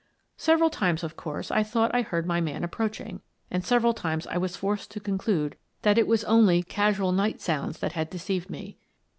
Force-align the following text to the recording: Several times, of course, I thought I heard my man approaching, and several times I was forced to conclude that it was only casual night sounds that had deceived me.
Several 0.37 0.71
times, 0.71 1.03
of 1.03 1.15
course, 1.15 1.51
I 1.51 1.61
thought 1.61 1.93
I 1.93 2.01
heard 2.01 2.25
my 2.25 2.41
man 2.41 2.63
approaching, 2.63 3.21
and 3.51 3.63
several 3.63 3.93
times 3.93 4.25
I 4.25 4.35
was 4.37 4.55
forced 4.55 4.89
to 4.89 4.99
conclude 4.99 5.57
that 5.83 5.99
it 5.99 6.07
was 6.07 6.23
only 6.23 6.63
casual 6.63 7.11
night 7.11 7.39
sounds 7.39 7.77
that 7.81 7.91
had 7.91 8.09
deceived 8.09 8.49
me. 8.49 8.79